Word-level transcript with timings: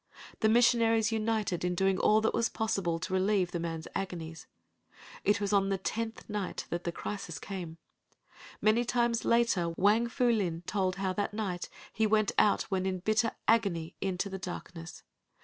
The 0.39 0.49
missionaries 0.49 1.11
united 1.11 1.63
in 1.63 1.75
doing 1.75 1.99
all 1.99 2.21
that 2.21 2.33
was 2.33 2.49
possible 2.49 2.97
to 2.97 3.13
relieve 3.13 3.51
the 3.51 3.59
man's 3.59 3.87
agonies. 3.93 4.47
It 5.23 5.39
was 5.39 5.53
on 5.53 5.69
the 5.69 5.77
tenth 5.77 6.27
night 6.27 6.65
the 6.71 6.91
crisis 6.91 7.37
came. 7.37 7.77
Many 8.61 8.83
times 8.83 9.25
later 9.25 9.75
Wang 9.77 10.09
Pu 10.09 10.31
Lin 10.31 10.63
told 10.65 10.95
how 10.95 11.13
that 11.13 11.35
night 11.35 11.69
he 11.93 12.07
went 12.07 12.31
out 12.39 12.63
when 12.63 12.87
in 12.87 12.97
bitter 13.01 13.33
agony 13.47 13.95
into 14.01 14.27
the 14.27 14.39
darkness. 14.39 15.03